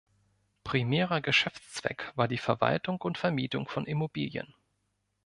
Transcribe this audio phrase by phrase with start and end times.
[0.63, 4.51] Primärer Geschäftszweck war die Verwaltung und Vermietung von Immobilien.